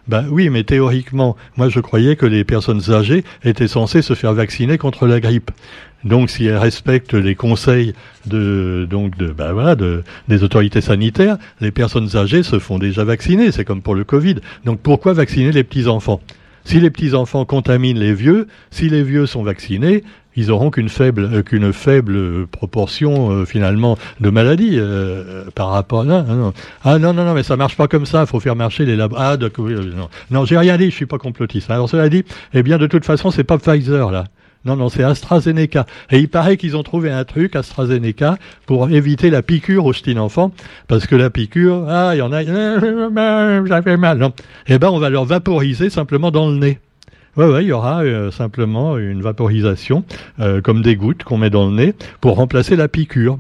Ben 0.08 0.28
oui, 0.30 0.50
mais 0.50 0.64
théoriquement, 0.64 1.36
moi 1.58 1.68
je 1.70 1.80
croyais 1.80 2.16
que 2.16 2.28
les 2.28 2.44
personnes 2.44 2.92
âgées 2.92 3.24
étaient 3.44 3.68
censées 3.68 4.04
se 4.04 4.14
faire 4.14 4.34
vacciner 4.34 4.78
contre 4.78 5.08
la 5.08 5.20
grippe. 5.20 5.52
Donc, 6.04 6.30
si 6.30 6.46
elles 6.46 6.58
respectent 6.58 7.16
les 7.16 7.34
conseils 7.34 7.94
de, 8.28 8.88
donc 8.88 9.18
de, 9.18 9.28
ben 9.28 9.54
voilà, 9.54 9.76
de, 9.76 10.04
des 10.28 10.44
autorités 10.44 10.82
sanitaires, 10.82 11.38
les 11.62 11.72
personnes 11.72 12.16
âgées 12.16 12.44
se 12.44 12.60
font 12.60 12.78
déjà 12.78 13.04
vacciner. 13.04 13.52
C'est 13.52 13.66
comme 13.66 13.82
pour 13.82 13.96
le 13.96 14.04
Covid. 14.04 14.36
Donc, 14.66 14.80
pourquoi 14.82 15.14
vacciner 15.14 15.52
les 15.52 15.64
petits 15.64 15.88
enfants 15.88 16.22
Si 16.64 16.80
les 16.80 16.92
petits 16.92 17.16
enfants 17.16 17.44
contaminent 17.46 18.00
les 18.00 18.14
vieux, 18.14 18.48
si 18.70 18.88
les 18.88 19.02
vieux 19.02 19.26
sont 19.26 19.42
vaccinés, 19.42 20.04
ils 20.36 20.52
auront 20.52 20.70
qu'une 20.70 20.90
faible 20.90 21.30
euh, 21.32 21.42
qu'une 21.42 21.74
faible 21.74 22.48
proportion 22.48 23.32
euh, 23.32 23.46
finalement 23.46 23.98
de 24.20 24.30
maladies 24.30 24.78
euh, 24.78 25.46
par 25.56 25.70
rapport 25.70 26.04
non, 26.04 26.24
non, 26.24 26.54
ah 26.84 27.00
non 27.00 27.14
non 27.14 27.26
non 27.26 27.34
mais 27.34 27.44
ça 27.44 27.56
marche 27.56 27.76
pas 27.76 27.88
comme 27.88 28.06
ça 28.06 28.22
il 28.22 28.28
faut 28.28 28.40
faire 28.40 28.56
marcher 28.56 28.86
les 28.86 28.96
labos 28.96 29.16
ah 29.18 29.38
d'accord 29.38 29.66
non 29.68 30.10
non 30.32 30.46
j'ai 30.46 30.58
rien 30.58 30.78
dit 30.78 30.86
je 30.86 30.96
suis 30.96 31.06
pas 31.06 31.18
complotiste 31.18 31.70
alors 31.72 31.90
cela 31.90 32.10
dit 32.10 32.24
eh 32.54 32.64
bien 32.64 32.78
de 32.78 32.88
toute 32.88 33.06
façon 33.06 33.32
c'est 33.32 33.44
pas 33.44 33.58
Pfizer 33.58 34.12
là 34.12 34.26
non, 34.66 34.76
non, 34.76 34.90
c'est 34.90 35.04
AstraZeneca. 35.04 35.86
Et 36.10 36.18
il 36.18 36.28
paraît 36.28 36.58
qu'ils 36.58 36.76
ont 36.76 36.82
trouvé 36.82 37.12
un 37.12 37.24
truc, 37.24 37.56
AstraZeneca, 37.56 38.40
pour 38.66 38.90
éviter 38.90 39.30
la 39.30 39.44
piqûre 39.44 39.86
au 39.86 39.92
petit 39.92 40.18
enfant, 40.18 40.52
parce 40.88 41.06
que 41.06 41.16
la 41.16 41.30
piqûre, 41.30 41.86
ah, 41.88 42.16
il 42.16 42.18
y 42.18 42.22
en 42.24 42.34
a, 42.34 42.44
j'avais 43.68 43.98
mal. 43.98 44.18
Non. 44.18 44.34
Eh 44.68 44.80
ben, 44.80 44.90
on 44.90 44.98
va 44.98 45.12
leur 45.12 45.26
vaporiser 45.26 45.92
simplement 45.92 46.32
dans 46.32 46.50
le 46.50 46.58
nez. 46.58 46.80
Ouais, 47.38 47.46
ouais, 47.46 47.64
il 47.66 47.68
y 47.68 47.74
aura 47.74 48.04
euh, 48.04 48.32
simplement 48.32 48.98
une 48.98 49.22
vaporisation, 49.22 50.06
euh, 50.40 50.62
comme 50.62 50.82
des 50.82 50.96
gouttes 50.96 51.26
qu'on 51.26 51.38
met 51.38 51.50
dans 51.50 51.68
le 51.68 51.76
nez, 51.76 51.94
pour 52.22 52.38
remplacer 52.38 52.78
la 52.78 52.88
piqûre. 52.88 53.38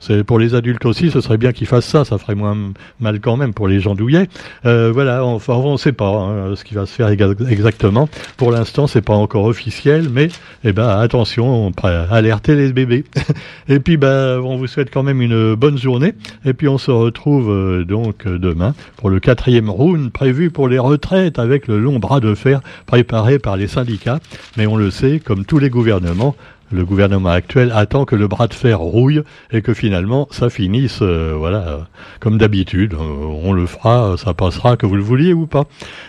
C'est 0.00 0.24
pour 0.24 0.38
les 0.38 0.54
adultes 0.54 0.86
aussi, 0.86 1.10
ce 1.10 1.20
serait 1.20 1.36
bien 1.36 1.52
qu'ils 1.52 1.66
fassent 1.66 1.86
ça, 1.86 2.06
ça 2.06 2.16
ferait 2.16 2.34
moins 2.34 2.56
mal 3.00 3.20
quand 3.20 3.36
même 3.36 3.52
pour 3.52 3.68
les 3.68 3.80
gens 3.80 3.94
douillets. 3.94 4.28
Euh, 4.64 4.90
voilà, 4.92 5.24
enfin 5.24 5.52
on 5.52 5.72
ne 5.72 5.76
sait 5.76 5.92
pas 5.92 6.08
hein, 6.08 6.56
ce 6.56 6.64
qui 6.64 6.72
va 6.74 6.86
se 6.86 6.92
faire 6.92 7.08
exactement. 7.08 8.08
Pour 8.38 8.50
l'instant, 8.50 8.86
c'est 8.86 9.02
pas 9.02 9.14
encore 9.14 9.44
officiel, 9.44 10.08
mais 10.10 10.28
eh 10.64 10.72
ben 10.72 10.88
attention, 10.88 11.66
on 11.66 11.72
alerter 11.82 12.56
les 12.56 12.72
bébés. 12.72 13.04
et 13.68 13.78
puis 13.78 13.98
ben 13.98 14.40
on 14.40 14.56
vous 14.56 14.66
souhaite 14.66 14.90
quand 14.90 15.02
même 15.02 15.20
une 15.20 15.54
bonne 15.54 15.76
journée. 15.76 16.14
Et 16.46 16.54
puis 16.54 16.66
on 16.68 16.78
se 16.78 16.90
retrouve 16.90 17.50
euh, 17.50 17.84
donc 17.84 18.26
demain 18.26 18.74
pour 18.96 19.10
le 19.10 19.20
quatrième 19.20 19.68
round 19.68 20.10
prévu 20.10 20.50
pour 20.50 20.68
les 20.68 20.78
retraites 20.78 21.38
avec 21.38 21.68
le 21.68 21.78
long 21.78 21.98
bras 21.98 22.20
de 22.20 22.34
fer 22.34 22.60
préparé 22.86 23.38
par 23.38 23.58
les 23.58 23.68
syndicats. 23.68 24.20
Mais 24.56 24.66
on 24.66 24.76
le 24.76 24.90
sait, 24.90 25.20
comme 25.20 25.44
tous 25.44 25.58
les 25.58 25.68
gouvernements, 25.68 26.34
le 26.72 26.84
gouvernement 26.84 27.30
actuel 27.30 27.72
attend 27.74 28.04
que 28.04 28.16
le 28.16 28.28
bras 28.28 28.46
de 28.46 28.54
fer 28.54 28.78
rouille 28.78 29.22
et 29.50 29.62
que 29.62 29.74
finalement 29.74 30.28
ça 30.30 30.50
finisse, 30.50 30.98
euh, 31.02 31.34
voilà, 31.36 31.88
comme 32.20 32.38
d'habitude. 32.38 32.94
Euh, 32.94 32.96
on 32.98 33.52
le 33.52 33.66
fera, 33.66 34.16
ça 34.16 34.34
passera, 34.34 34.76
que 34.76 34.86
vous 34.86 34.96
le 34.96 35.02
vouliez 35.02 35.32
ou 35.32 35.46
pas. 35.46 35.64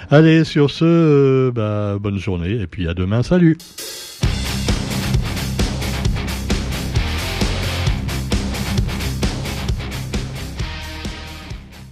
Allez, 0.09 0.43
sur 0.43 0.69
ce, 0.69 0.85
euh, 0.85 1.51
bah, 1.51 1.97
bonne 1.99 2.19
journée 2.19 2.51
et 2.61 2.67
puis 2.67 2.87
à 2.87 2.93
demain, 2.93 3.23
salut 3.23 3.57